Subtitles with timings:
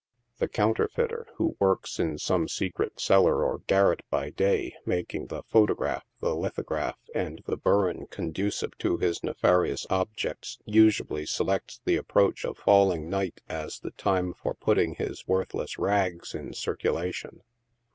[0.39, 6.05] The counterfeiter, who works in some secret cellar or garret by day, making the photograph,
[6.21, 12.45] the lithograph and the burin condu cive to his nefarious objects, usually selects the approach
[12.45, 17.43] of falling night as the time for putting his worthless *\ rags" in circulation.